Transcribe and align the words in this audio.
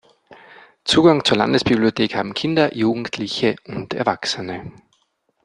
Zugang 0.83 1.23
zur 1.25 1.37
Landesbibliothek 1.37 2.15
haben 2.15 2.33
Kinder, 2.33 2.75
Jugendliche 2.75 3.55
und 3.67 3.93
Erwachsene. 3.93 4.73